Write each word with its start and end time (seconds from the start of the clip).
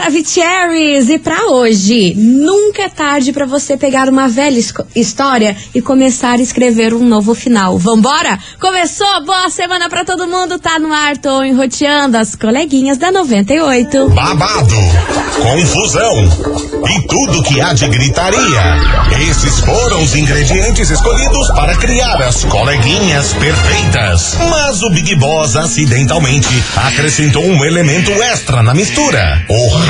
Maravicheries! 0.00 1.10
E 1.10 1.18
para 1.18 1.50
hoje, 1.50 2.14
nunca 2.16 2.84
é 2.84 2.88
tarde 2.88 3.34
para 3.34 3.44
você 3.44 3.76
pegar 3.76 4.08
uma 4.08 4.28
velha 4.28 4.58
história 4.96 5.54
e 5.74 5.82
começar 5.82 6.38
a 6.38 6.42
escrever 6.42 6.94
um 6.94 7.06
novo 7.06 7.34
final. 7.34 7.76
Vambora? 7.76 8.38
Começou! 8.58 9.26
Boa 9.26 9.50
semana 9.50 9.90
para 9.90 10.02
todo 10.02 10.26
mundo! 10.26 10.58
Tá 10.58 10.78
no 10.78 10.90
ar, 10.90 11.18
tô 11.18 11.44
enroteando 11.44 12.16
as 12.16 12.34
coleguinhas 12.34 12.96
da 12.96 13.12
98. 13.12 14.08
Babado, 14.08 14.74
confusão 15.42 16.70
e 16.88 17.06
tudo 17.06 17.42
que 17.42 17.60
há 17.60 17.74
de 17.74 17.86
gritaria. 17.88 18.40
Esses 19.28 19.60
foram 19.60 20.02
os 20.02 20.14
ingredientes 20.14 20.88
escolhidos 20.88 21.48
para 21.50 21.76
criar 21.76 22.22
as 22.22 22.42
coleguinhas 22.44 23.34
perfeitas. 23.34 24.38
Mas 24.48 24.82
o 24.82 24.88
Big 24.88 25.14
Boss 25.16 25.56
acidentalmente 25.56 26.48
acrescentou 26.74 27.44
um 27.44 27.62
elemento 27.66 28.10
extra 28.12 28.62
na 28.62 28.72
mistura: 28.72 29.44
o 29.46 29.89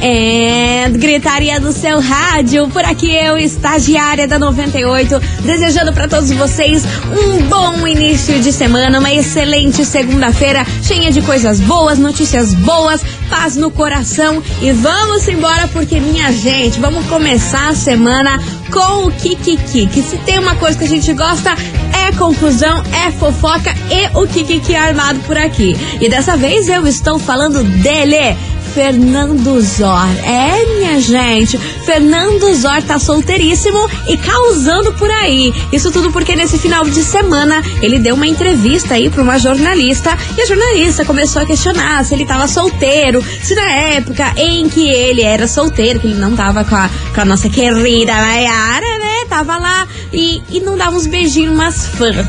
é 0.00 0.88
gritaria 0.90 1.60
do 1.60 1.72
seu 1.72 2.00
rádio. 2.00 2.68
Por 2.68 2.84
aqui 2.84 3.14
eu, 3.14 3.36
estagiária 3.38 4.26
da 4.26 4.38
98, 4.38 5.20
desejando 5.42 5.92
para 5.92 6.08
todos 6.08 6.30
vocês 6.32 6.84
um 7.10 7.42
bom 7.46 7.86
início 7.86 8.40
de 8.40 8.52
semana, 8.52 8.98
uma 8.98 9.12
excelente 9.12 9.84
segunda-feira, 9.84 10.66
cheia 10.82 11.10
de 11.10 11.20
coisas 11.22 11.60
boas, 11.60 11.98
notícias 11.98 12.54
boas, 12.54 13.02
paz 13.28 13.56
no 13.56 13.70
coração 13.70 14.42
e 14.60 14.72
vamos 14.72 15.28
embora 15.28 15.68
porque 15.68 16.00
minha 16.00 16.32
gente, 16.32 16.80
vamos 16.80 17.06
começar 17.06 17.68
a 17.68 17.74
semana 17.74 18.38
com 18.72 19.06
o 19.06 19.10
Kikiki, 19.12 19.86
que 19.86 20.02
se 20.02 20.16
tem 20.18 20.38
uma 20.38 20.56
coisa 20.56 20.78
que 20.78 20.84
a 20.84 20.88
gente 20.88 21.12
gosta 21.12 21.54
é 22.06 22.12
confusão, 22.12 22.82
é 22.92 23.10
fofoca 23.10 23.74
e 23.90 24.18
o 24.18 24.26
Kikiki 24.26 24.74
armado 24.74 25.20
por 25.20 25.36
aqui. 25.36 25.76
E 26.00 26.08
dessa 26.08 26.36
vez 26.36 26.68
eu 26.68 26.86
estou 26.86 27.18
falando 27.18 27.62
dele, 27.82 28.36
Fernando 28.74 29.60
Zor. 29.60 30.08
É, 30.24 30.64
minha 30.78 31.00
gente, 31.00 31.58
Fernando 31.58 32.54
Zor 32.54 32.82
tá 32.82 32.98
solteiríssimo 32.98 33.78
e 34.08 34.16
causando 34.16 34.92
por 34.94 35.10
aí. 35.10 35.52
Isso 35.72 35.90
tudo 35.90 36.10
porque 36.10 36.36
nesse 36.36 36.58
final 36.58 36.84
de 36.84 37.02
semana 37.02 37.62
ele 37.82 37.98
deu 37.98 38.14
uma 38.14 38.26
entrevista 38.26 38.94
aí 38.94 39.10
pra 39.10 39.22
uma 39.22 39.38
jornalista 39.38 40.16
e 40.36 40.42
a 40.42 40.46
jornalista 40.46 41.04
começou 41.04 41.42
a 41.42 41.46
questionar 41.46 42.04
se 42.04 42.14
ele 42.14 42.24
tava 42.24 42.46
solteiro, 42.46 43.24
se 43.42 43.54
na 43.54 43.70
época 43.70 44.32
em 44.36 44.68
que 44.68 44.88
ele 44.88 45.22
era 45.22 45.48
solteiro, 45.48 46.00
que 46.00 46.06
ele 46.06 46.20
não 46.20 46.36
tava 46.36 46.64
com 46.64 46.76
a, 46.76 46.88
com 47.14 47.20
a 47.20 47.24
nossa 47.24 47.48
querida 47.48 48.12
Mayara, 48.14 48.98
né? 48.98 49.24
Tava 49.28 49.58
lá 49.58 49.86
e, 50.12 50.42
e 50.50 50.60
não 50.60 50.76
dava 50.76 50.96
uns 50.96 51.06
beijinhos 51.06 51.52
umas 51.52 51.86
fãs 51.86 52.26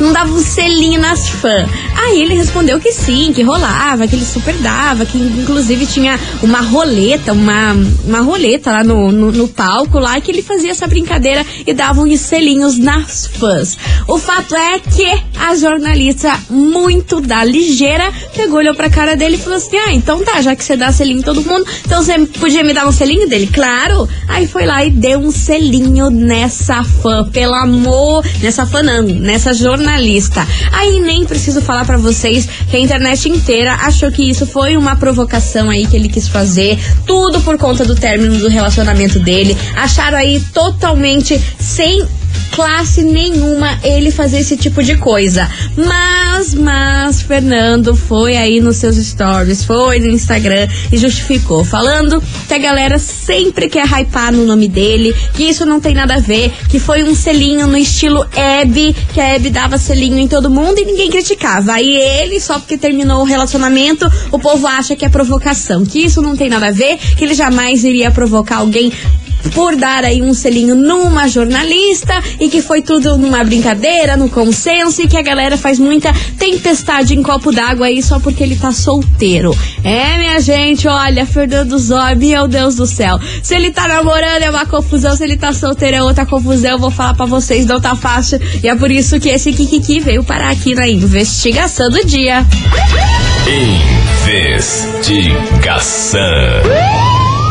não 0.00 0.12
dava 0.12 0.32
um 0.32 0.40
selinho 0.40 1.00
nas 1.00 1.28
fãs. 1.28 1.68
Aí 1.94 2.22
ele 2.22 2.34
respondeu 2.34 2.80
que 2.80 2.92
sim, 2.92 3.32
que 3.32 3.42
rolava, 3.42 4.06
que 4.06 4.16
ele 4.16 4.24
super 4.24 4.54
dava, 4.56 5.06
que 5.06 5.18
inclusive 5.18 5.86
tinha 5.86 6.18
uma 6.42 6.60
roleta, 6.60 7.32
uma, 7.32 7.72
uma 8.04 8.20
roleta 8.20 8.70
lá 8.70 8.84
no, 8.84 9.12
no, 9.12 9.32
no 9.32 9.48
palco 9.48 9.98
lá, 9.98 10.20
que 10.20 10.30
ele 10.30 10.42
fazia 10.42 10.70
essa 10.70 10.86
brincadeira 10.86 11.44
e 11.66 11.72
dava 11.72 12.00
uns 12.00 12.20
selinhos 12.20 12.78
nas 12.78 13.26
fãs. 13.26 13.76
O 14.08 14.18
fato 14.18 14.54
é 14.54 14.78
que 14.78 15.06
a 15.38 15.54
jornalista, 15.54 16.38
muito 16.50 17.20
da 17.20 17.44
ligeira, 17.44 18.12
pegou, 18.34 18.58
olhou 18.58 18.74
pra 18.74 18.90
cara 18.90 19.16
dele 19.16 19.36
e 19.36 19.38
falou 19.38 19.56
assim: 19.56 19.76
Ah, 19.76 19.92
então 19.92 20.22
tá, 20.24 20.40
já 20.40 20.54
que 20.56 20.64
você 20.64 20.76
dá 20.76 20.92
selinho 20.92 21.20
em 21.20 21.22
todo 21.22 21.42
mundo, 21.42 21.66
então 21.84 22.02
você 22.02 22.18
podia 22.26 22.64
me 22.64 22.72
dar 22.72 22.86
um 22.86 22.92
selinho 22.92 23.28
dele? 23.28 23.48
Claro! 23.52 24.08
Aí 24.28 24.46
foi 24.46 24.66
lá 24.66 24.84
e 24.84 24.90
deu 24.90 25.18
um 25.18 25.30
selinho 25.30 26.10
nessa 26.10 26.82
fã, 26.82 27.28
pelo 27.30 27.54
amor, 27.54 28.24
nessa 28.40 28.66
fã 28.66 28.82
não, 28.82 29.02
nessa 29.02 29.52
jornalista. 29.52 30.46
Aí 30.72 31.00
nem 31.00 31.24
preciso 31.24 31.60
falar 31.60 31.81
para 31.84 31.96
vocês 31.96 32.48
que 32.70 32.76
a 32.76 32.80
internet 32.80 33.28
inteira 33.28 33.74
achou 33.74 34.10
que 34.10 34.28
isso 34.28 34.46
foi 34.46 34.76
uma 34.76 34.96
provocação 34.96 35.70
aí 35.70 35.86
que 35.86 35.96
ele 35.96 36.08
quis 36.08 36.28
fazer, 36.28 36.78
tudo 37.06 37.40
por 37.40 37.58
conta 37.58 37.84
do 37.84 37.94
término 37.94 38.38
do 38.38 38.48
relacionamento 38.48 39.18
dele. 39.18 39.56
Acharam 39.76 40.18
aí 40.18 40.40
totalmente 40.52 41.40
sem 41.58 42.06
classe 42.52 43.02
nenhuma 43.02 43.78
ele 43.82 44.10
fazer 44.10 44.38
esse 44.38 44.56
tipo 44.56 44.82
de 44.82 44.96
coisa. 44.96 45.48
Mas, 45.76 46.54
mas, 46.54 47.22
Fernando 47.22 47.96
foi 47.96 48.36
aí 48.36 48.60
nos 48.60 48.76
seus 48.76 48.96
stories, 48.96 49.64
foi 49.64 49.98
no 50.00 50.08
Instagram 50.08 50.68
e 50.90 50.96
justificou, 50.96 51.64
falando 51.64 52.22
que 52.46 52.54
a 52.54 52.58
galera 52.58 52.98
sempre 52.98 53.68
quer 53.68 53.86
hypar 53.86 54.32
no 54.32 54.44
nome 54.44 54.68
dele, 54.68 55.14
que 55.34 55.44
isso 55.44 55.64
não 55.64 55.80
tem 55.80 55.94
nada 55.94 56.14
a 56.14 56.20
ver, 56.20 56.52
que 56.68 56.78
foi 56.78 57.02
um 57.02 57.14
selinho 57.14 57.66
no 57.66 57.76
estilo 57.76 58.22
Abby, 58.62 58.94
que 59.12 59.20
a 59.20 59.34
Abby 59.34 59.50
dava 59.50 59.78
selinho 59.78 60.18
em 60.18 60.28
todo 60.28 60.50
mundo 60.50 60.78
e 60.78 60.84
ninguém 60.84 61.10
criticava. 61.10 61.72
Aí 61.72 61.96
ele, 61.96 62.40
só 62.40 62.58
porque 62.58 62.76
terminou 62.76 63.22
o 63.22 63.26
relacionamento, 63.26 64.10
o 64.30 64.38
povo 64.38 64.66
acha 64.66 64.94
que 64.94 65.04
é 65.04 65.08
provocação, 65.08 65.84
que 65.84 66.00
isso 66.00 66.20
não 66.20 66.36
tem 66.36 66.48
nada 66.48 66.68
a 66.68 66.70
ver, 66.70 66.98
que 67.16 67.24
ele 67.24 67.34
jamais 67.34 67.84
iria 67.84 68.10
provocar 68.10 68.58
alguém 68.58 68.92
por 69.50 69.76
dar 69.76 70.04
aí 70.04 70.22
um 70.22 70.34
selinho 70.34 70.74
numa 70.74 71.28
jornalista 71.28 72.14
e 72.40 72.48
que 72.48 72.62
foi 72.62 72.82
tudo 72.82 73.16
numa 73.16 73.44
brincadeira, 73.44 74.16
no 74.16 74.28
consenso 74.28 75.02
e 75.02 75.08
que 75.08 75.16
a 75.16 75.22
galera 75.22 75.56
faz 75.56 75.78
muita 75.78 76.12
tempestade 76.38 77.14
em 77.14 77.22
copo 77.22 77.52
d'água 77.52 77.86
aí 77.86 78.02
só 78.02 78.18
porque 78.18 78.42
ele 78.42 78.56
tá 78.56 78.72
solteiro. 78.72 79.56
É, 79.84 80.18
minha 80.18 80.40
gente, 80.40 80.86
olha, 80.88 81.26
Fernando 81.26 81.78
Zói, 81.78 82.14
meu 82.14 82.48
Deus 82.48 82.74
do 82.76 82.86
céu. 82.86 83.18
Se 83.42 83.54
ele 83.54 83.70
tá 83.70 83.86
namorando 83.88 84.42
é 84.42 84.50
uma 84.50 84.66
confusão, 84.66 85.16
se 85.16 85.24
ele 85.24 85.36
tá 85.36 85.52
solteiro 85.52 85.96
é 85.96 86.02
outra 86.02 86.24
confusão, 86.24 86.78
vou 86.78 86.90
falar 86.90 87.14
para 87.14 87.26
vocês, 87.26 87.66
não 87.66 87.80
tá 87.80 87.94
fácil. 87.94 88.40
E 88.62 88.68
é 88.68 88.74
por 88.74 88.90
isso 88.90 89.18
que 89.20 89.28
esse 89.28 89.52
Kikiki 89.52 90.00
veio 90.00 90.24
parar 90.24 90.50
aqui 90.50 90.74
na 90.74 90.88
investigação 90.88 91.90
do 91.90 92.04
dia. 92.04 92.46
Investigação. 94.26 96.20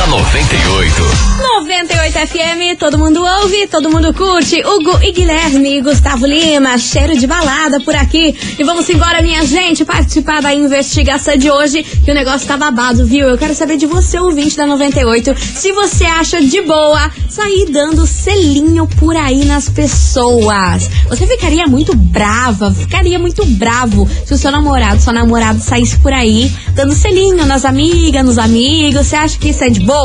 da 0.08 0.18
98. 0.18 1.28
98 1.38 2.14
FM, 2.28 2.80
todo 2.80 2.98
mundo 2.98 3.24
ouve, 3.24 3.68
todo 3.68 3.90
mundo 3.90 4.14
curte. 4.14 4.62
Hugo 4.62 5.00
e 5.04 5.12
Guilherme, 5.12 5.82
Gustavo 5.82 6.26
Lima, 6.26 6.78
cheiro 6.78 7.18
de 7.18 7.28
balada 7.28 7.80
por 7.82 7.96
aqui. 7.96 8.36
E 8.58 8.64
vamos 8.64 8.90
embora, 8.90 9.22
minha 9.22 9.46
gente, 9.46 9.84
participar 9.84 10.42
da 10.42 10.54
investigação 10.54 11.36
de 11.38 11.52
hoje, 11.52 11.84
que 11.84 12.12
o 12.12 12.14
negócio 12.14 12.48
tá 12.48 12.58
babado, 12.58 13.06
viu? 13.06 13.28
Eu 13.28 13.38
quero 13.38 13.54
saber 13.54 13.78
de 13.78 13.86
você, 13.86 14.20
ouvinte 14.20 14.56
da 14.56 14.66
98, 14.66 15.36
se 15.38 15.72
você 15.74 16.06
acha 16.06 16.42
de 16.42 16.62
boa 16.62 17.12
sair 17.30 17.70
dando 17.70 18.08
selinho 18.08 18.88
por 19.00 19.16
aí 19.16 19.46
nas 19.46 19.70
pessoas. 19.70 20.90
Você 21.10 21.28
ficaria 21.28 21.68
muito 21.68 21.96
brava, 21.96 22.74
ficaria 22.74 23.20
muito 23.20 23.46
bravo 23.46 24.08
se 24.26 24.34
o 24.34 24.38
seu 24.38 24.52
namorado, 24.52 25.02
sua 25.02 25.14
namorada 25.14 25.60
saísse 25.60 25.98
por 26.00 26.14
aí 26.14 26.52
dando 26.74 26.94
selinho 26.94 27.46
nas 27.46 27.66
amigas, 27.66 28.26
nos 28.26 28.38
amigos. 28.38 29.08
Você 29.08 29.16
acha 29.16 29.38
que 29.38 29.50
isso 29.50 29.64
é 29.64 29.70
de 29.70 29.82
boa? 29.82 29.97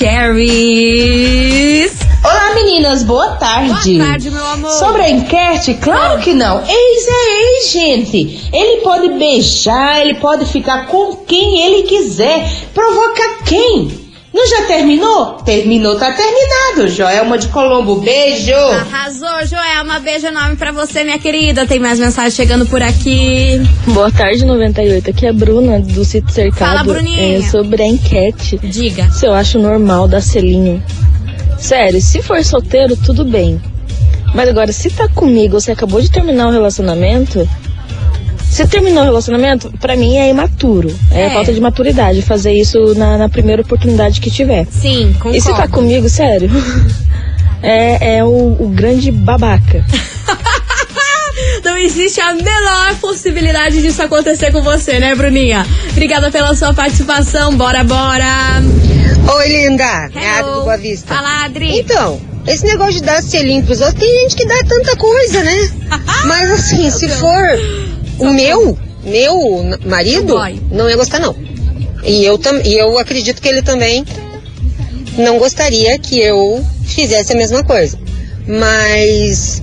Olá 2.22 2.54
meninas, 2.54 3.02
boa 3.04 3.38
tarde. 3.38 3.98
Boa 3.98 4.08
tarde, 4.08 4.30
meu 4.30 4.46
amor. 4.46 4.72
Sobre 4.72 5.04
a 5.04 5.10
enquete, 5.10 5.76
claro 5.76 6.20
que 6.20 6.34
não. 6.34 6.60
Ex 6.60 7.08
é 7.08 7.42
ex, 7.42 7.72
gente. 7.72 8.50
Ele 8.52 8.82
pode 8.82 9.08
beijar, 9.18 10.02
ele 10.02 10.16
pode 10.16 10.46
ficar 10.48 10.88
com 10.88 11.16
quem 11.16 11.62
ele 11.62 11.84
quiser. 11.84 12.46
Provoca 12.74 13.22
quem? 13.46 14.03
Não 14.34 14.48
já 14.48 14.64
terminou? 14.66 15.34
Terminou, 15.46 15.96
tá 15.96 16.12
terminado. 16.12 16.88
Joelma 16.88 17.38
de 17.38 17.50
Colombo, 17.50 17.98
beijo. 18.02 18.56
Arrasou, 18.56 19.46
Joelma. 19.46 20.00
Beijo 20.00 20.26
enorme 20.26 20.56
pra 20.56 20.72
você, 20.72 21.04
minha 21.04 21.20
querida. 21.20 21.68
Tem 21.68 21.80
mais 21.80 22.00
mensagem 22.00 22.32
chegando 22.32 22.66
por 22.66 22.82
aqui. 22.82 23.62
Boa 23.88 24.12
tarde, 24.12 24.44
98. 24.44 25.12
Aqui 25.12 25.28
é 25.28 25.30
a 25.30 25.34
Bruna, 25.34 25.80
do 25.80 26.04
Sítio 26.04 26.34
Cercado. 26.34 26.78
Fala, 26.78 26.84
Bruninha. 26.84 27.38
É, 27.38 27.42
sobre 27.44 27.84
a 27.84 27.86
enquete. 27.86 28.58
Diga. 28.58 29.12
Se 29.12 29.28
eu 29.28 29.34
acho 29.34 29.60
normal 29.60 30.08
dar 30.08 30.22
selinho. 30.22 30.84
Sério, 31.60 32.02
se 32.02 32.22
for 32.24 32.44
solteiro, 32.44 32.98
tudo 32.98 33.24
bem. 33.24 33.62
Mas 34.34 34.50
agora, 34.50 34.72
se 34.72 34.90
tá 34.90 35.08
comigo, 35.08 35.62
você 35.62 35.72
acabou 35.74 36.02
de 36.02 36.10
terminar 36.10 36.48
o 36.48 36.52
relacionamento. 36.52 37.48
Se 38.54 38.68
terminou 38.68 39.02
o 39.02 39.06
relacionamento, 39.06 39.72
pra 39.80 39.96
mim 39.96 40.16
é 40.18 40.30
imaturo. 40.30 40.96
É, 41.12 41.24
É. 41.24 41.30
falta 41.32 41.52
de 41.52 41.60
maturidade 41.60 42.22
fazer 42.22 42.52
isso 42.54 42.94
na, 42.96 43.18
na 43.18 43.28
primeira 43.28 43.62
oportunidade 43.64 44.22
que 44.22 44.30
tiver. 44.30 44.68
Sim, 44.70 45.12
concordo. 45.14 45.38
E 45.38 45.42
se 45.42 45.52
tá 45.54 45.68
comigo, 45.68 46.08
sério? 46.10 46.50
É, 47.66 48.18
é 48.18 48.24
o, 48.26 48.58
o 48.60 48.68
grande 48.76 49.10
babaca. 49.10 49.86
Não 51.64 51.78
existe 51.78 52.20
a 52.20 52.34
menor 52.34 52.96
possibilidade 53.00 53.82
disso 53.82 54.02
acontecer 54.04 54.52
com 54.52 54.62
você, 54.62 55.00
né, 55.00 55.16
Bruninha? 55.16 55.66
Obrigada 55.92 56.30
pela 56.30 56.54
sua 56.56 56.74
participação. 56.74 57.56
Bora, 57.56 57.82
bora. 57.86 58.62
Oi, 59.38 59.48
linda. 59.48 59.84
É 59.86 60.28
a 60.30 60.40
Adri 60.40 60.40
Hello. 60.40 60.56
do 60.56 60.62
Boa 60.64 60.78
Vista. 60.78 61.16
Fala, 61.16 61.46
Adri. 61.46 61.80
Então, 61.80 62.20
esse 62.46 62.66
negócio 62.66 62.96
de 62.96 63.04
dar 63.04 63.24
selinho 63.24 63.64
pros 63.64 63.80
outros, 63.80 63.98
tem 63.98 64.24
gente 64.24 64.36
que 64.36 64.46
dá 64.46 64.58
tanta 64.68 64.98
coisa, 64.98 65.42
né? 65.42 65.70
Mas 66.28 66.52
assim, 66.52 66.90
se 66.92 67.08
for 67.08 67.48
o 68.20 68.34
meu, 68.34 68.78
meu 69.04 69.38
marido, 69.86 70.36
não 70.72 70.90
ia 70.90 70.96
gostar 70.96 71.20
não. 71.20 71.36
E 72.04 72.26
eu, 72.26 72.40
e 72.66 72.76
eu 72.76 72.98
acredito 73.00 73.42
que 73.42 73.48
ele 73.48 73.62
também 73.62 74.06
não 75.18 75.38
gostaria 75.38 75.98
que 76.00 76.20
eu 76.20 76.64
fizesse 76.86 77.34
a 77.34 77.36
mesma 77.36 77.64
coisa. 77.64 77.98
Mas 78.48 79.62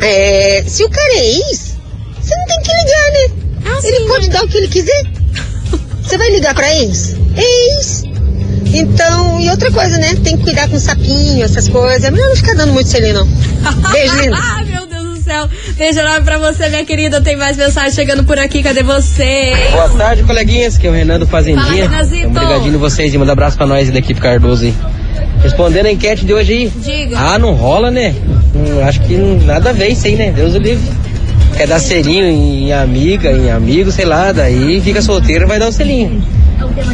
é, 0.00 0.64
se 0.66 0.84
o 0.84 0.90
cara 0.90 1.14
é 1.14 1.26
ex, 1.34 1.76
você 2.20 2.36
não 2.36 2.46
tem 2.46 2.60
que 2.62 2.72
ligar, 2.72 3.12
né? 3.12 3.42
Ah, 3.64 3.80
Ele 3.84 3.96
sim, 3.98 4.08
pode 4.08 4.28
dar 4.30 4.44
o 4.44 4.48
que 4.48 4.56
ele 4.56 4.68
quiser. 4.68 5.06
Você 6.02 6.18
vai 6.18 6.30
ligar 6.30 6.54
pra 6.54 6.74
ex? 6.74 7.14
Ex. 7.36 8.04
Então, 8.74 9.40
e 9.40 9.50
outra 9.50 9.70
coisa, 9.70 9.98
né? 9.98 10.16
Tem 10.22 10.36
que 10.36 10.42
cuidar 10.44 10.68
com 10.68 10.78
sapinho, 10.78 11.44
essas 11.44 11.68
coisas. 11.68 12.04
É 12.04 12.10
melhor 12.10 12.28
não 12.28 12.36
ficar 12.36 12.54
dando 12.54 12.72
muito 12.72 12.88
selinho, 12.88 13.14
não. 13.14 13.26
Beijo, 13.92 14.16
linda. 14.20 14.36
Do 15.32 15.48
céu. 15.48 15.48
Beijo 15.76 16.00
enorme 16.00 16.24
pra 16.24 16.38
você, 16.38 16.68
minha 16.68 16.84
querida. 16.84 17.20
Tem 17.20 17.36
mais 17.36 17.56
mensagem 17.56 17.92
chegando 17.92 18.24
por 18.24 18.38
aqui. 18.38 18.62
Cadê 18.62 18.82
você? 18.82 19.52
Boa 19.70 19.88
tarde, 19.88 20.22
coleguinhas, 20.24 20.76
que 20.76 20.86
é 20.86 20.90
o 20.90 20.92
Renan 20.92 21.18
do 21.18 21.26
Fazendinha. 21.26 21.88
Fala, 21.88 22.68
em 22.68 22.76
vocês 22.76 23.14
e 23.14 23.18
manda 23.18 23.32
abraço 23.32 23.56
pra 23.56 23.66
nós 23.66 23.90
da 23.90 23.98
equipe 23.98 24.20
Cardoso 24.20 24.64
aí. 24.64 24.74
Respondendo 25.42 25.86
a 25.86 25.92
enquete 25.92 26.24
de 26.24 26.34
hoje 26.34 26.52
aí. 26.52 26.72
Diga. 26.76 27.18
Ah, 27.18 27.38
não 27.38 27.54
rola, 27.54 27.90
né? 27.90 28.14
Hum, 28.54 28.86
acho 28.86 29.00
que 29.00 29.16
nada 29.16 29.70
a 29.70 29.72
ver 29.72 29.88
isso 29.88 30.06
aí, 30.06 30.16
né? 30.16 30.30
Deus 30.30 30.54
o 30.54 30.58
livre. 30.58 30.84
Quer 31.56 31.66
dar 31.66 31.80
selinho 31.80 32.26
em 32.26 32.72
amiga, 32.72 33.30
em 33.30 33.50
amigo, 33.50 33.90
sei 33.90 34.04
lá, 34.04 34.32
daí 34.32 34.80
fica 34.80 35.02
solteiro 35.02 35.46
vai 35.46 35.58
dar 35.58 35.68
um 35.68 35.72
selinho. 35.72 36.22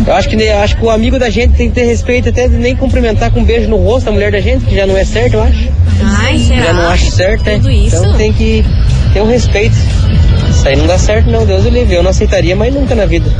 Eu 0.06 0.14
acho 0.14 0.28
que, 0.28 0.36
né, 0.36 0.52
acho 0.62 0.76
que 0.76 0.84
o 0.84 0.90
amigo 0.90 1.18
da 1.18 1.28
gente 1.28 1.54
tem 1.54 1.68
que 1.68 1.74
ter 1.74 1.84
respeito 1.84 2.28
até 2.28 2.48
de 2.48 2.56
nem 2.56 2.74
cumprimentar 2.74 3.30
com 3.30 3.40
um 3.40 3.44
beijo 3.44 3.68
no 3.68 3.76
rosto 3.76 4.08
a 4.08 4.12
mulher 4.12 4.32
da 4.32 4.40
gente, 4.40 4.64
que 4.64 4.74
já 4.74 4.86
não 4.86 4.96
é 4.96 5.04
certo, 5.04 5.34
eu 5.34 5.42
acho. 5.42 5.68
Ai, 6.02 6.38
será? 6.38 6.62
Já 6.62 6.72
não 6.72 6.88
acho 6.88 7.10
certo, 7.10 7.44
né? 7.44 7.54
Tudo 7.56 7.70
isso? 7.70 7.96
Então 7.96 8.14
tem 8.14 8.32
que 8.32 8.64
ter 9.12 9.22
um 9.22 9.26
respeito. 9.28 9.76
Isso 10.50 10.66
aí 10.66 10.76
não 10.76 10.86
dá 10.86 10.98
certo 10.98 11.30
não, 11.30 11.44
Deus 11.44 11.64
o 11.64 11.68
livre. 11.68 11.94
Eu 11.94 12.02
não 12.02 12.10
aceitaria, 12.10 12.54
mas 12.56 12.72
nunca 12.72 12.94
na 12.94 13.06
vida. 13.06 13.30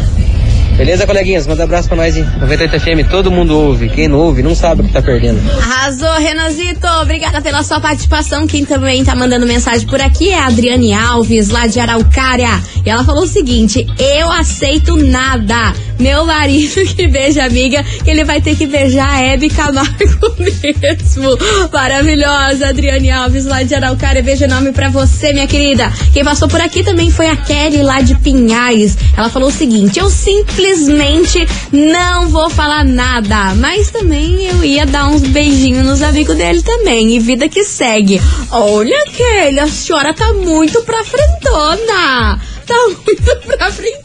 Beleza, 0.78 1.08
coleguinhas? 1.08 1.44
Manda 1.44 1.62
um 1.62 1.64
abraço 1.64 1.88
pra 1.88 1.96
nós, 1.96 2.16
hein? 2.16 2.24
98 2.38 2.80
FM, 2.80 3.10
todo 3.10 3.32
mundo 3.32 3.58
ouve. 3.58 3.88
Quem 3.88 4.06
não 4.06 4.18
ouve, 4.18 4.44
não 4.44 4.54
sabe 4.54 4.82
o 4.82 4.84
que 4.84 4.92
tá 4.92 5.02
perdendo. 5.02 5.40
Arrasou, 5.60 6.12
Renanzito. 6.20 6.86
Obrigada 7.02 7.40
pela 7.40 7.64
sua 7.64 7.80
participação. 7.80 8.46
Quem 8.46 8.64
também 8.64 9.02
tá 9.02 9.12
mandando 9.16 9.44
mensagem 9.44 9.88
por 9.88 10.00
aqui 10.00 10.30
é 10.30 10.38
a 10.38 10.46
Adriane 10.46 10.94
Alves, 10.94 11.48
lá 11.48 11.66
de 11.66 11.80
Araucária. 11.80 12.62
E 12.86 12.88
ela 12.88 13.02
falou 13.02 13.24
o 13.24 13.26
seguinte: 13.26 13.84
Eu 13.98 14.30
aceito 14.30 14.96
nada. 14.96 15.74
Meu 15.98 16.24
marido 16.24 16.84
que 16.94 17.08
beija 17.08 17.44
amiga, 17.44 17.84
ele 18.06 18.24
vai 18.24 18.40
ter 18.40 18.56
que 18.56 18.66
beijar 18.66 19.08
a 19.08 19.20
Hebe 19.20 19.50
Camargo 19.50 20.34
mesmo. 20.38 21.36
Maravilhosa, 21.72 22.68
Adriane 22.68 23.10
Alves, 23.10 23.44
lá 23.44 23.62
de 23.62 23.74
Araucária. 23.74 24.22
Beijo 24.22 24.44
enorme 24.44 24.72
pra 24.72 24.88
você, 24.88 25.32
minha 25.32 25.46
querida. 25.46 25.92
Quem 26.12 26.24
passou 26.24 26.48
por 26.48 26.60
aqui 26.60 26.82
também 26.82 27.10
foi 27.10 27.26
a 27.28 27.36
Kelly, 27.36 27.82
lá 27.82 28.00
de 28.00 28.14
Pinhais. 28.16 28.96
Ela 29.16 29.28
falou 29.28 29.48
o 29.48 29.52
seguinte: 29.52 29.98
Eu 29.98 30.08
simplesmente 30.08 31.46
não 31.72 32.28
vou 32.28 32.48
falar 32.48 32.84
nada. 32.84 33.54
Mas 33.54 33.90
também 33.90 34.46
eu 34.46 34.64
ia 34.64 34.86
dar 34.86 35.08
uns 35.08 35.22
beijinhos 35.22 35.84
nos 35.84 36.02
amigos 36.02 36.36
dele 36.36 36.62
também. 36.62 37.16
E 37.16 37.18
vida 37.18 37.48
que 37.48 37.64
segue. 37.64 38.20
Olha, 38.50 39.04
Kelly, 39.06 39.58
a 39.58 39.68
senhora 39.68 40.14
tá 40.14 40.32
muito 40.32 40.80
pra 40.82 41.02
frentona. 41.04 42.40
Tá 42.66 42.74
muito 43.06 43.36
pra 43.46 43.72
frentex. 43.72 43.97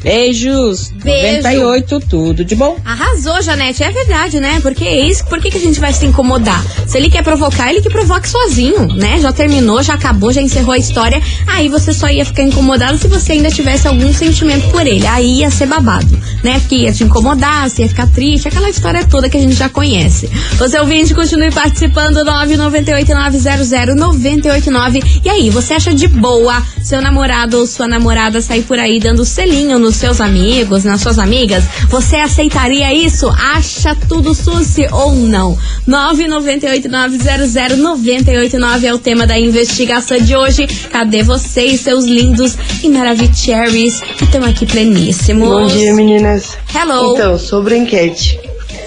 Beijos. 0.02 0.90
Beijo. 1.02 1.42
98, 1.42 2.00
tudo 2.08 2.44
de 2.44 2.54
bom. 2.54 2.78
Arrasou, 2.84 3.42
Janete. 3.42 3.82
É 3.82 3.90
verdade, 3.90 4.40
né? 4.40 4.60
Porque 4.60 4.84
é 4.84 5.08
isso. 5.08 5.24
Por 5.26 5.40
que, 5.40 5.50
que 5.50 5.58
a 5.58 5.60
gente 5.60 5.80
vai 5.80 5.92
se 5.92 6.06
incomodar? 6.06 6.64
Se 6.86 6.96
ele 6.96 7.10
quer 7.10 7.22
provocar, 7.22 7.70
ele 7.70 7.80
que 7.80 7.88
provoque 7.88 8.28
sozinho, 8.28 8.86
né? 8.94 9.18
Já 9.20 9.32
terminou, 9.32 9.82
já 9.82 9.94
acabou, 9.94 10.32
já 10.32 10.40
encerrou 10.40 10.72
a 10.72 10.78
história. 10.78 11.20
Aí 11.46 11.68
você 11.68 11.92
só 11.92 12.08
ia 12.08 12.24
ficar 12.24 12.42
incomodado 12.42 12.98
se 12.98 13.08
você 13.08 13.32
ainda 13.32 13.50
tivesse 13.50 13.88
algum 13.88 14.12
sentimento 14.12 14.70
por 14.70 14.86
ele. 14.86 15.06
Aí 15.06 15.40
ia 15.40 15.50
ser 15.50 15.66
babado, 15.66 16.16
né? 16.42 16.58
Porque 16.60 16.76
ia 16.76 16.92
te 16.92 17.04
incomodar, 17.04 17.68
você 17.68 17.82
ia 17.82 17.88
ficar 17.88 18.06
triste, 18.08 18.48
aquela 18.48 18.70
história 18.70 19.04
toda 19.06 19.28
que 19.28 19.36
a 19.36 19.40
gente 19.40 19.54
já 19.54 19.68
conhece. 19.68 20.30
Você 20.56 20.78
ouvinte, 20.78 21.14
continue 21.14 21.50
participando, 21.50 22.24
998-900-989. 22.24 25.20
E 25.24 25.28
aí, 25.28 25.50
você 25.50 25.74
acha 25.74 25.92
de 25.94 26.06
boa 26.06 26.62
seu 26.82 27.00
namorado 27.00 27.58
ou 27.58 27.66
sua 27.66 27.88
namorada 27.88 28.40
sair 28.40 28.62
por 28.62 28.78
aí 28.78 29.00
dando 29.00 29.24
selinho 29.24 29.78
nos 29.86 29.96
seus 29.96 30.20
amigos, 30.20 30.82
nas 30.82 31.00
suas 31.00 31.16
amigas? 31.18 31.62
Você 31.88 32.16
aceitaria 32.16 32.92
isso? 32.92 33.28
Acha 33.28 33.94
tudo 34.08 34.34
suci 34.34 34.84
ou 34.90 35.14
não? 35.14 35.56
998-900-989 35.88 38.82
é 38.82 38.92
o 38.92 38.98
tema 38.98 39.28
da 39.28 39.38
investigação 39.38 40.18
de 40.18 40.34
hoje. 40.34 40.66
Cadê 40.90 41.22
vocês, 41.22 41.82
seus 41.82 42.04
lindos 42.04 42.56
e 42.82 42.88
maravicheries 42.88 44.00
que 44.00 44.24
estão 44.24 44.42
aqui 44.42 44.66
pleníssimos? 44.66 45.48
Bom 45.48 45.68
dia, 45.68 45.94
meninas. 45.94 46.58
Hello. 46.74 47.14
Então, 47.14 47.38
sobre 47.38 47.74
a 47.74 47.76
enquete. 47.78 48.40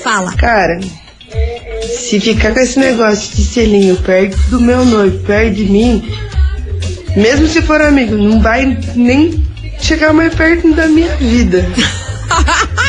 Fala. 0.03 0.33
Cara, 0.33 0.81
se 1.97 2.19
ficar 2.19 2.53
com 2.53 2.59
esse 2.59 2.77
negócio 2.77 3.37
de 3.37 3.45
selinho 3.45 3.95
perto 3.95 4.37
do 4.49 4.59
meu 4.59 4.83
noivo, 4.83 5.17
perto 5.19 5.55
de 5.55 5.63
mim, 5.63 6.03
mesmo 7.15 7.47
se 7.47 7.61
for 7.61 7.79
amigo, 7.79 8.17
não 8.17 8.41
vai 8.41 8.77
nem 8.95 9.47
chegar 9.79 10.13
mais 10.13 10.33
perto 10.33 10.73
da 10.73 10.87
minha 10.87 11.15
vida. 11.17 11.65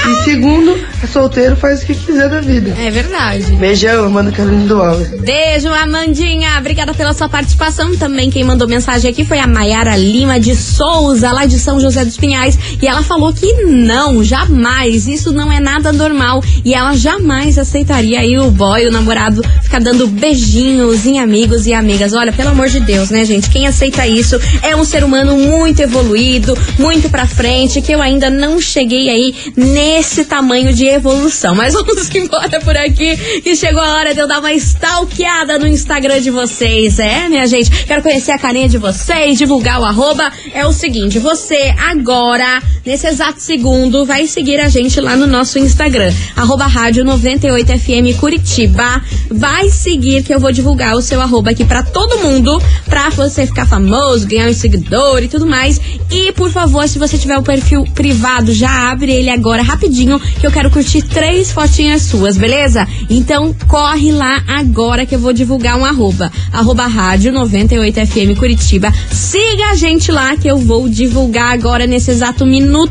E 0.06 0.24
segundo, 0.24 0.78
solteiro 1.06 1.56
faz 1.56 1.82
o 1.82 1.86
que 1.86 1.94
quiser 1.94 2.28
da 2.28 2.40
vida. 2.40 2.74
É 2.78 2.90
verdade. 2.90 3.44
Beijão, 3.56 4.06
Amanda 4.06 4.30
Carolina 4.30 4.66
do 4.66 4.80
Alves. 4.80 5.08
Beijo, 5.20 5.68
Amandinha. 5.68 6.58
Obrigada 6.58 6.94
pela 6.94 7.12
sua 7.12 7.28
participação. 7.28 7.96
Também 7.96 8.30
quem 8.30 8.44
mandou 8.44 8.68
mensagem 8.68 9.10
aqui 9.10 9.24
foi 9.24 9.38
a 9.38 9.46
Maiara 9.46 9.96
Lima 9.96 10.38
de 10.38 10.54
Souza, 10.54 11.32
lá 11.32 11.46
de 11.46 11.58
São 11.58 11.80
José 11.80 12.04
dos 12.04 12.16
Pinhais. 12.16 12.58
E 12.80 12.86
ela 12.86 13.02
falou 13.02 13.32
que 13.32 13.52
não, 13.64 14.22
jamais. 14.22 15.06
Isso 15.06 15.32
não 15.32 15.52
é 15.52 15.60
nada 15.60 15.92
normal. 15.92 16.42
E 16.64 16.74
ela 16.74 16.94
jamais 16.94 17.58
aceitaria 17.58 18.20
aí 18.20 18.38
o 18.38 18.50
boy, 18.50 18.86
o 18.86 18.90
namorado, 18.90 19.42
ficar 19.62 19.80
dando 19.80 20.06
beijinhos 20.06 21.06
em 21.06 21.18
amigos 21.18 21.66
e 21.66 21.72
amigas. 21.72 22.12
Olha, 22.12 22.32
pelo 22.32 22.50
amor 22.50 22.68
de 22.68 22.80
Deus, 22.80 23.10
né, 23.10 23.24
gente? 23.24 23.50
Quem 23.50 23.66
aceita 23.66 24.06
isso 24.06 24.38
é 24.62 24.74
um 24.76 24.84
ser 24.84 25.04
humano 25.04 25.36
muito 25.36 25.80
evoluído, 25.80 26.56
muito 26.78 27.08
pra 27.08 27.26
frente, 27.26 27.80
que 27.80 27.92
eu 27.92 28.02
ainda 28.02 28.28
não 28.28 28.60
cheguei 28.60 29.08
aí 29.08 29.34
nesse 29.56 30.24
tamanho 30.24 30.72
de 30.72 30.89
evolução. 30.90 31.54
Mas 31.54 31.74
vamos 31.74 32.08
embora 32.14 32.60
por 32.60 32.76
aqui, 32.76 33.16
que 33.40 33.56
chegou 33.56 33.82
a 33.82 33.94
hora 33.94 34.14
de 34.14 34.20
eu 34.20 34.28
dar 34.28 34.40
uma 34.40 34.52
stalkeada 34.52 35.58
no 35.58 35.66
Instagram 35.66 36.20
de 36.20 36.30
vocês. 36.30 36.98
É, 36.98 37.28
minha 37.28 37.46
gente? 37.46 37.70
Quero 37.84 38.02
conhecer 38.02 38.32
a 38.32 38.38
carinha 38.38 38.68
de 38.68 38.78
vocês, 38.78 39.38
divulgar 39.38 39.80
o 39.80 39.84
arroba. 39.84 40.30
É 40.52 40.66
o 40.66 40.72
seguinte, 40.72 41.18
você 41.18 41.74
agora, 41.78 42.62
nesse 42.84 43.06
exato 43.06 43.40
segundo, 43.40 44.04
vai 44.04 44.26
seguir 44.26 44.60
a 44.60 44.68
gente 44.68 45.00
lá 45.00 45.16
no 45.16 45.26
nosso 45.26 45.58
Instagram, 45.58 46.12
arroba 46.36 46.66
rádio 46.66 47.04
98FM 47.04 48.16
Curitiba. 48.18 49.02
Vai 49.30 49.68
seguir 49.68 50.22
que 50.22 50.34
eu 50.34 50.40
vou 50.40 50.52
divulgar 50.52 50.94
o 50.94 51.02
seu 51.02 51.20
arroba 51.20 51.50
aqui 51.50 51.64
pra 51.64 51.82
todo 51.82 52.18
mundo, 52.18 52.60
pra 52.86 53.10
você 53.10 53.46
ficar 53.46 53.66
famoso, 53.66 54.26
ganhar 54.26 54.48
um 54.48 54.54
seguidor 54.54 55.22
e 55.22 55.28
tudo 55.28 55.46
mais. 55.46 55.80
E, 56.10 56.32
por 56.32 56.50
favor, 56.50 56.88
se 56.88 56.98
você 56.98 57.16
tiver 57.16 57.38
o 57.38 57.42
perfil 57.42 57.84
privado, 57.94 58.52
já 58.52 58.90
abre 58.90 59.12
ele 59.12 59.30
agora 59.30 59.62
rapidinho, 59.62 60.18
que 60.18 60.46
eu 60.46 60.50
quero 60.50 60.70
curtir 60.80 61.02
três 61.02 61.52
fotinhas 61.52 62.02
suas, 62.04 62.38
beleza? 62.38 62.88
Então, 63.10 63.54
corre 63.68 64.10
lá 64.12 64.42
agora 64.48 65.04
que 65.04 65.14
eu 65.14 65.18
vou 65.18 65.30
divulgar 65.30 65.78
um 65.78 65.84
arroba. 65.84 66.32
Arroba 66.50 66.86
rádio 66.86 67.32
98FM 67.34 68.34
Curitiba. 68.38 68.90
Siga 69.12 69.72
a 69.72 69.74
gente 69.74 70.10
lá 70.10 70.34
que 70.38 70.48
eu 70.48 70.56
vou 70.56 70.88
divulgar 70.88 71.52
agora 71.52 71.86
nesse 71.86 72.10
exato 72.10 72.46
minuto. 72.46 72.90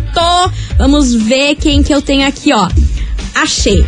Vamos 0.77 1.15
ver 1.15 1.55
quem 1.55 1.81
que 1.81 1.91
eu 1.91 1.99
tenho 1.99 2.27
aqui, 2.27 2.53
ó. 2.53 2.69
Achei. 3.33 3.83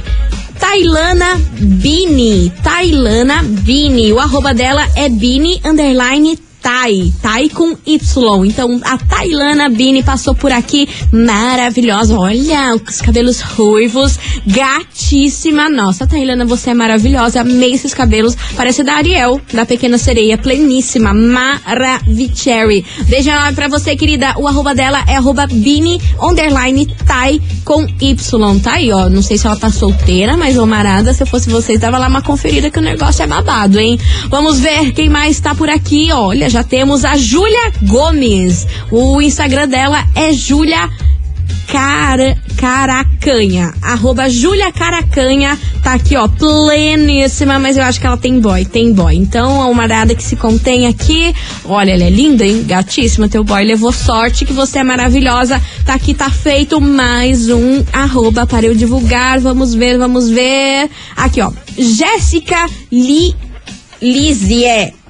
Tailana 0.60 1.40
Bini. 1.60 2.52
Tailana 2.64 3.44
Bini. 3.44 4.12
O 4.12 4.20
arroba 4.20 4.52
dela 4.52 4.88
é 4.96 5.08
Bini 5.10 5.62
underline 5.64 6.40
Tai, 6.62 7.14
Tai 7.22 7.50
com 7.50 7.76
Y. 7.86 8.46
Então 8.46 8.80
a 8.84 8.98
Tailana 8.98 9.70
Bini 9.70 10.04
passou 10.04 10.36
por 10.36 10.52
aqui, 10.52 10.88
maravilhosa. 11.12 12.18
Olha, 12.18 12.76
os 12.76 13.02
cabelos 13.02 13.42
ruivos, 13.42 14.20
gatíssima. 14.46 15.70
Nossa, 15.70 16.06
Tailana, 16.06 16.46
você 16.46 16.70
é 16.70 16.74
maravilhosa. 16.74 17.42
Amei 17.42 17.74
esses 17.74 17.94
cabelos. 17.94 18.36
Parece 18.56 18.84
da 18.84 18.94
Ariel, 18.94 19.42
da 19.52 19.66
Pequena 19.66 19.98
Sereia. 19.98 20.38
Pleníssima, 20.38 21.14
maravicherry. 21.14 22.86
Beijo 23.08 23.30
enorme 23.30 23.54
pra 23.54 23.68
você, 23.68 23.96
querida. 23.96 24.36
O 24.38 24.48
arroba 24.48 24.76
dela 24.76 25.04
é 25.08 25.16
arroba 25.16 25.48
Bini 25.48 26.00
underline 26.22 26.86
Tai 27.08 27.42
com 27.66 27.86
Y. 28.00 28.60
Tá 28.60 28.74
aí, 28.74 28.92
ó. 28.92 29.10
Não 29.10 29.22
sei 29.22 29.38
se 29.38 29.48
ela 29.48 29.56
tá 29.56 29.72
solteira, 29.72 30.38
mas 30.38 30.58
ô 30.58 30.66
Marada, 30.66 31.14
se 31.14 31.24
eu 31.24 31.28
fosse 31.28 31.50
vocês, 31.50 31.80
dava 31.80 31.98
lá 31.98 32.08
uma 32.08 32.22
conferida 32.22 32.70
que 32.70 32.78
o 32.78 32.82
negócio 32.82 33.24
é 33.24 33.28
babado, 33.28 33.80
hein? 33.80 34.00
Vamos 34.30 34.60
ver 34.60 34.92
quem 34.92 35.10
mais 35.10 35.40
tá 35.40 35.56
por 35.56 35.70
aqui. 35.70 36.12
Olha, 36.12 36.51
já 36.52 36.64
temos 36.64 37.06
a 37.06 37.16
Júlia 37.16 37.72
Gomes. 37.84 38.68
O 38.92 39.22
Instagram 39.22 39.70
dela 39.70 40.04
é 40.14 40.34
Júlia 40.34 40.90
Cara, 41.68 42.36
Caracanha. 42.58 43.74
Arroba 43.82 44.30
Júlia 44.30 44.70
Caracanha. 44.74 45.58
Tá 45.82 45.94
aqui, 45.94 46.18
ó, 46.18 46.28
pleníssima, 46.28 47.58
mas 47.58 47.78
eu 47.78 47.84
acho 47.84 48.02
que 48.02 48.06
ela 48.06 48.18
tem 48.18 48.42
boy, 48.42 48.66
tem 48.66 48.92
boy. 48.92 49.16
Então, 49.16 49.62
a 49.62 49.68
humarada 49.68 50.14
que 50.14 50.22
se 50.22 50.36
contém 50.36 50.88
aqui. 50.88 51.34
Olha, 51.64 51.92
ela 51.92 52.04
é 52.04 52.10
linda, 52.10 52.46
hein? 52.46 52.66
Gatíssima. 52.68 53.30
Teu 53.30 53.46
boy 53.46 53.64
levou 53.64 53.94
sorte, 53.94 54.44
que 54.44 54.52
você 54.52 54.80
é 54.80 54.84
maravilhosa. 54.84 55.62
Tá 55.86 55.94
aqui, 55.94 56.14
tá 56.14 56.30
feito 56.30 56.82
mais 56.82 57.50
um 57.50 57.82
arroba 57.94 58.46
para 58.46 58.66
eu 58.66 58.76
divulgar. 58.76 59.40
Vamos 59.40 59.74
ver, 59.74 59.98
vamos 59.98 60.30
ver. 60.30 60.90
Aqui, 61.16 61.40
ó. 61.42 61.50
Jéssica 61.78 62.66
Li, 62.92 63.34
Lizier. 64.02 65.01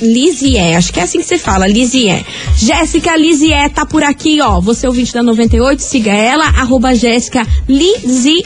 Lizier, 0.00 0.76
acho 0.76 0.92
que 0.92 1.00
é 1.00 1.02
assim 1.02 1.18
que 1.18 1.24
você 1.24 1.38
fala, 1.38 1.66
Lizier. 1.66 2.24
Jéssica 2.56 3.16
Lizier 3.16 3.70
tá 3.70 3.84
por 3.84 4.02
aqui, 4.02 4.40
ó. 4.40 4.60
Você 4.60 4.86
ouvinte 4.86 5.12
da 5.12 5.22
98, 5.22 5.80
siga 5.80 6.12
ela, 6.12 6.46
arroba 6.46 6.94
Jéssica 6.94 7.46
Lizier. 7.68 8.44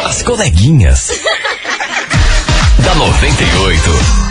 As 0.05 0.23
coleguinhas. 0.23 1.10
da 2.84 2.95
98. 2.95 4.28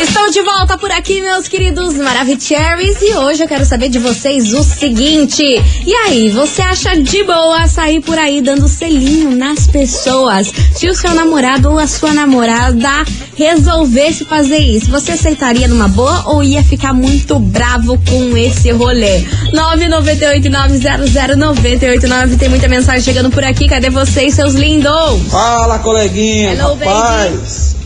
Estou 0.00 0.30
de 0.30 0.40
volta 0.42 0.76
por 0.76 0.90
aqui, 0.90 1.22
meus 1.22 1.48
queridos 1.48 1.94
Maravicheries, 1.94 3.00
e 3.00 3.14
hoje 3.14 3.42
eu 3.42 3.48
quero 3.48 3.64
saber 3.64 3.88
de 3.88 3.98
vocês 3.98 4.52
o 4.52 4.62
seguinte: 4.62 5.42
e 5.86 5.94
aí, 5.94 6.28
você 6.28 6.60
acha 6.60 7.00
de 7.00 7.24
boa 7.24 7.66
sair 7.66 8.02
por 8.02 8.18
aí 8.18 8.42
dando 8.42 8.68
selinho 8.68 9.30
nas 9.30 9.66
pessoas? 9.66 10.52
Se 10.74 10.86
o 10.86 10.94
seu 10.94 11.14
namorado 11.14 11.70
ou 11.70 11.78
a 11.78 11.86
sua 11.86 12.12
namorada 12.12 13.06
resolvesse 13.36 14.26
fazer 14.26 14.58
isso, 14.58 14.90
você 14.90 15.12
aceitaria 15.12 15.66
numa 15.66 15.88
boa 15.88 16.24
ou 16.26 16.42
ia 16.42 16.62
ficar 16.62 16.92
muito 16.92 17.38
bravo 17.38 17.98
com 18.06 18.36
esse 18.36 18.70
rolê? 18.72 19.24
998900989 19.54 22.38
tem 22.38 22.50
muita 22.50 22.68
mensagem 22.68 23.00
chegando 23.00 23.30
por 23.30 23.42
aqui. 23.42 23.66
Cadê 23.66 23.88
vocês, 23.88 24.34
seus 24.34 24.52
lindos? 24.52 25.22
Fala, 25.30 25.78
coleguinha, 25.78 26.52
Hello, 26.52 26.74
rapaz. 26.74 27.76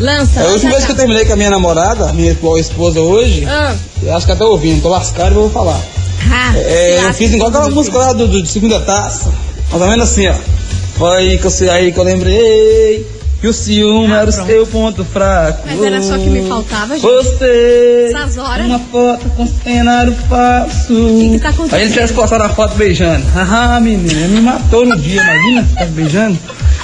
Lança. 0.00 0.40
É 0.40 0.46
a 0.46 0.48
última 0.50 0.70
vez 0.72 0.84
que 0.86 0.92
eu 0.92 0.96
terminei 0.96 1.24
com 1.26 1.32
a 1.34 1.36
minha 1.36 1.50
namorada, 1.50 2.12
minha 2.12 2.32
atual 2.32 2.58
esposa 2.58 3.00
hoje, 3.00 3.44
Ah, 3.46 3.74
eu 4.02 4.16
acho 4.16 4.26
que 4.26 4.34
tá 4.34 4.44
ouvindo, 4.46 4.80
tô 4.82 4.88
lascado 4.88 5.32
e 5.32 5.34
vou 5.34 5.50
falar. 5.50 5.78
ah, 6.30 6.52
É, 6.56 7.04
eu 7.04 7.14
fiz 7.14 7.32
igual 7.32 7.50
aquela 7.50 7.68
música 7.70 7.98
lá 7.98 8.12
do, 8.14 8.26
do- 8.26 8.42
de 8.42 8.48
segunda 8.48 8.80
taça, 8.80 9.30
mais 9.70 9.82
ou 9.82 9.88
menos 9.88 10.10
assim, 10.10 10.26
ó. 10.28 10.34
Foi 10.96 11.38
que 11.38 11.46
eu 11.46 11.50
sei 11.50 11.68
aí 11.70 11.92
que 11.92 11.98
eu 11.98 12.04
lembrei, 12.04 13.06
que 13.40 13.46
o 13.48 13.52
ciúme 13.54 14.12
era 14.12 14.28
o 14.28 14.32
seu 14.32 14.66
ponto 14.66 15.02
fraco. 15.04 15.62
Mas 15.66 15.82
era 15.82 16.02
só 16.02 16.18
que 16.18 16.28
me 16.28 16.46
faltava, 16.46 16.94
gente. 16.94 17.02
Você, 17.02 18.10
Essas 18.14 18.36
horas. 18.36 18.66
uma 18.66 18.78
foto 18.78 19.26
com 19.36 19.46
cenário 19.46 20.14
falso. 20.28 20.86
que 21.32 21.38
tá 21.42 21.48
acontecendo? 21.48 21.74
Aí 21.78 21.82
ele 21.84 21.92
tivesse 21.92 22.12
postado 22.12 22.44
a 22.44 22.48
foto 22.50 22.74
beijando. 22.76 23.24
Ah, 23.34 23.78
menina, 23.80 24.28
me 24.28 24.40
matou 24.42 24.84
no 24.84 24.94
dia, 24.98 25.22
imagina, 25.22 25.68
tá 25.78 25.84
beijando. 25.86 26.38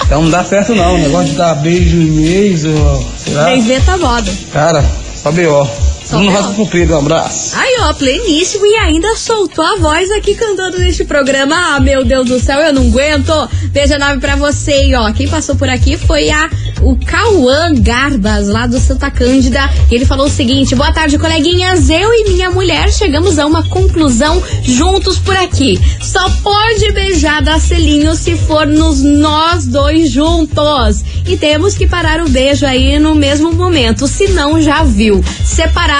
Então 0.05 0.21
não 0.21 0.29
dá 0.29 0.43
certo 0.43 0.73
não, 0.73 0.95
o 0.95 0.97
negócio 0.97 1.31
de 1.31 1.35
dar 1.35 1.55
beijo 1.55 1.97
em 1.97 2.11
mês, 2.11 2.65
ou 2.65 3.11
sei 3.17 3.33
lá. 3.33 3.43
Três 3.45 3.65
V 3.65 3.79
tá 3.81 3.97
moda. 3.97 4.31
Cara, 4.51 4.85
só 5.21 5.31
B.O. 5.31 5.86
Só 6.07 6.17
Bruno. 6.19 6.31
Rosa 6.31 6.53
Cumprido, 6.53 6.95
um 6.95 6.99
abraço. 6.99 7.53
Aí, 7.57 7.75
ó, 7.81 7.93
pleníssimo 7.93 8.65
e 8.65 8.75
ainda 8.75 9.15
soltou 9.17 9.63
a 9.63 9.75
voz 9.75 10.09
aqui 10.11 10.35
cantando 10.35 10.79
neste 10.79 11.03
programa. 11.03 11.75
Ah, 11.75 11.79
meu 11.81 12.05
Deus 12.05 12.27
do 12.27 12.39
céu, 12.39 12.59
eu 12.59 12.71
não 12.71 12.87
aguento. 12.87 13.33
Beijo 13.71 13.97
nove 13.97 14.19
pra 14.19 14.37
você. 14.37 14.87
E, 14.87 14.95
ó, 14.95 15.11
quem 15.11 15.27
passou 15.27 15.55
por 15.55 15.67
aqui 15.67 15.97
foi 15.97 16.29
a 16.29 16.49
o 16.81 16.95
Cauã 16.95 17.73
Garbas, 17.75 18.47
lá 18.47 18.67
do 18.67 18.79
Santa 18.79 19.09
Cândida. 19.09 19.59
E 19.91 19.95
ele 19.95 20.05
falou 20.05 20.27
o 20.27 20.29
seguinte: 20.29 20.75
boa 20.75 20.91
tarde, 20.91 21.17
coleguinhas. 21.17 21.89
Eu 21.89 22.13
e 22.13 22.29
minha 22.29 22.49
mulher 22.51 22.91
chegamos 22.91 23.39
a 23.39 23.45
uma 23.45 23.67
conclusão 23.67 24.41
juntos 24.63 25.17
por 25.17 25.35
aqui. 25.35 25.79
Só 26.01 26.29
pode 26.41 26.91
beijar 26.91 27.41
da 27.41 27.59
selinho 27.59 28.15
se 28.15 28.35
formos 28.37 29.01
nós 29.01 29.65
dois 29.65 30.09
juntos. 30.09 31.03
E 31.27 31.35
temos 31.35 31.75
que 31.75 31.87
parar 31.87 32.21
o 32.21 32.29
beijo 32.29 32.65
aí 32.65 32.97
no 32.99 33.13
mesmo 33.13 33.51
momento, 33.51 34.07
senão 34.07 34.61
já 34.61 34.83
viu. 34.83 35.23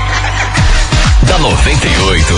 da 1.31 1.39
98. 1.39 2.33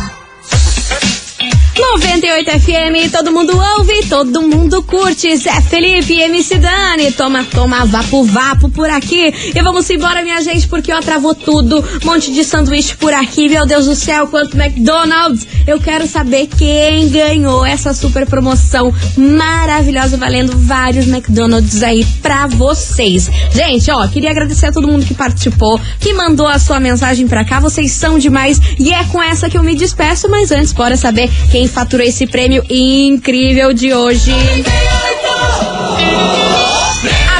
98 1.78 2.50
FM, 2.60 3.12
todo 3.12 3.30
mundo 3.30 3.52
ouve, 3.76 4.06
todo 4.08 4.40
mundo 4.40 4.82
curte. 4.82 5.36
Zé 5.36 5.60
Felipe, 5.60 6.18
MC 6.22 6.56
Dani, 6.56 7.12
toma, 7.12 7.44
toma, 7.44 7.84
vapo, 7.84 8.24
vapo 8.24 8.70
por 8.70 8.88
aqui. 8.88 9.32
E 9.54 9.60
vamos 9.60 9.88
embora, 9.90 10.22
minha 10.22 10.40
gente, 10.40 10.66
porque 10.68 10.90
ó, 10.90 11.00
travou 11.00 11.34
tudo. 11.34 11.84
Monte 12.02 12.32
de 12.32 12.44
sanduíche 12.44 12.96
por 12.96 13.12
aqui, 13.12 13.50
meu 13.50 13.66
Deus 13.66 13.84
do 13.84 13.94
céu, 13.94 14.26
quanto 14.26 14.56
McDonald's. 14.56 15.46
Eu 15.66 15.78
quero 15.78 16.06
saber 16.06 16.46
quem 16.46 17.10
ganhou 17.10 17.64
essa 17.64 17.92
super 17.92 18.26
promoção 18.26 18.90
maravilhosa, 19.14 20.16
valendo 20.16 20.56
vários 20.56 21.06
McDonald's 21.06 21.82
aí 21.82 22.06
pra 22.22 22.46
vocês. 22.46 23.30
Gente, 23.52 23.90
ó, 23.90 24.08
queria 24.08 24.30
agradecer 24.30 24.66
a 24.66 24.72
todo 24.72 24.88
mundo 24.88 25.04
que 25.04 25.12
participou, 25.12 25.78
que 26.00 26.14
mandou 26.14 26.46
a 26.46 26.58
sua 26.58 26.80
mensagem 26.80 27.28
pra 27.28 27.44
cá. 27.44 27.60
Vocês 27.60 27.92
são 27.92 28.18
demais. 28.18 28.58
E 28.78 28.94
é 28.94 29.04
com 29.04 29.22
essa 29.22 29.50
que 29.50 29.58
eu 29.58 29.62
me 29.62 29.74
despeço, 29.74 30.26
mas 30.30 30.50
antes, 30.50 30.72
bora 30.72 30.96
saber 30.96 31.30
quem 31.50 31.65
faturou 31.68 32.06
esse 32.06 32.26
prêmio 32.26 32.64
incrível 32.70 33.72
de 33.72 33.92
hoje. 33.92 34.32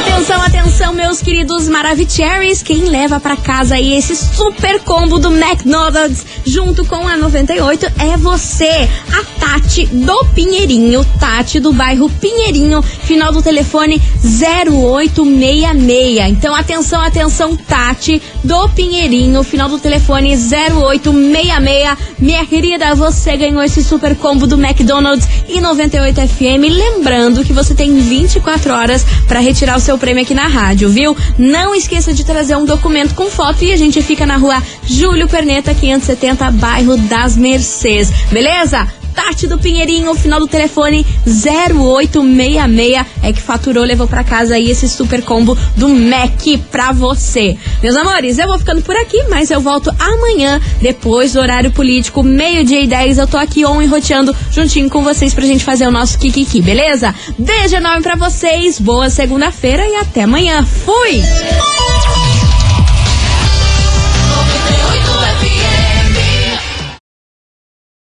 Atenção, 0.06 0.40
atenção, 0.40 0.94
meus 0.94 1.20
queridos 1.20 1.68
Maravicheries. 1.68 2.62
Quem 2.62 2.84
leva 2.84 3.18
pra 3.18 3.36
casa 3.36 3.74
aí 3.74 3.94
esse 3.94 4.14
super 4.14 4.78
combo 4.80 5.18
do 5.18 5.30
McDonald's 5.30 6.24
junto 6.44 6.84
com 6.84 7.08
a 7.08 7.16
98 7.16 7.86
é 7.98 8.16
você, 8.16 8.88
a 9.12 9.24
Tati 9.38 9.86
do 9.86 10.24
Pinheirinho. 10.34 11.04
Tati 11.18 11.58
do 11.60 11.72
bairro 11.72 12.08
Pinheirinho, 12.08 12.82
final 12.82 13.32
do 13.32 13.42
telefone 13.42 14.00
0866. 14.22 16.30
Então, 16.30 16.54
atenção, 16.54 17.00
atenção, 17.00 17.56
Tati 17.56 18.22
do 18.44 18.68
Pinheirinho, 18.70 19.42
final 19.42 19.68
do 19.68 19.78
telefone 19.78 20.36
0866. 20.36 21.96
Minha 22.18 22.46
querida, 22.46 22.94
você 22.94 23.36
ganhou 23.36 23.62
esse 23.62 23.82
super 23.82 24.14
combo 24.16 24.46
do 24.46 24.62
McDonald's 24.62 25.28
e 25.48 25.60
98 25.60 26.28
FM. 26.28 26.70
Lembrando 26.70 27.44
que 27.44 27.52
você 27.52 27.74
tem 27.74 27.98
24 27.98 28.72
horas 28.72 29.04
para 29.26 29.40
retirar 29.40 29.76
o 29.76 29.80
seu 29.80 29.95
prêmio 29.98 30.22
aqui 30.22 30.34
na 30.34 30.46
rádio, 30.46 30.88
viu? 30.88 31.16
Não 31.38 31.74
esqueça 31.74 32.12
de 32.12 32.24
trazer 32.24 32.56
um 32.56 32.64
documento 32.64 33.14
com 33.14 33.30
foto 33.30 33.64
e 33.64 33.72
a 33.72 33.76
gente 33.76 34.02
fica 34.02 34.26
na 34.26 34.36
rua 34.36 34.62
Júlio 34.84 35.28
Perneta, 35.28 35.74
570, 35.74 36.50
bairro 36.52 36.96
das 36.96 37.36
Mercês. 37.36 38.10
Beleza? 38.30 38.86
Tati 39.16 39.46
do 39.46 39.58
Pinheirinho, 39.58 40.14
final 40.14 40.38
do 40.38 40.46
telefone 40.46 41.06
0866 41.26 43.06
é 43.22 43.32
que 43.32 43.40
faturou, 43.40 43.82
levou 43.82 44.06
pra 44.06 44.22
casa 44.22 44.56
aí 44.56 44.70
esse 44.70 44.86
super 44.88 45.22
combo 45.22 45.56
do 45.74 45.88
Mac 45.88 46.42
pra 46.70 46.92
você. 46.92 47.56
Meus 47.82 47.96
amores, 47.96 48.38
eu 48.38 48.46
vou 48.46 48.58
ficando 48.58 48.82
por 48.82 48.94
aqui, 48.94 49.24
mas 49.30 49.50
eu 49.50 49.58
volto 49.58 49.90
amanhã, 49.98 50.60
depois 50.82 51.32
do 51.32 51.40
horário 51.40 51.72
político, 51.72 52.22
meio-dia 52.22 52.82
e 52.82 52.86
10. 52.86 53.16
Eu 53.16 53.26
tô 53.26 53.38
aqui 53.38 53.64
on 53.64 53.80
e 53.80 53.86
roteando 53.86 54.36
juntinho 54.52 54.90
com 54.90 55.02
vocês 55.02 55.32
pra 55.32 55.46
gente 55.46 55.64
fazer 55.64 55.86
o 55.86 55.90
nosso 55.90 56.18
Kikiki, 56.18 56.60
beleza? 56.60 57.14
Beijo 57.38 57.76
enorme 57.76 58.02
pra 58.02 58.16
vocês, 58.16 58.78
boa 58.78 59.08
segunda-feira 59.08 59.82
e 59.86 59.96
até 59.96 60.24
amanhã. 60.24 60.62
Fui! 60.62 61.22